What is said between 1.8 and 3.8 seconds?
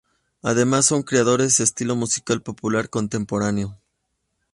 musical popular contemporánea.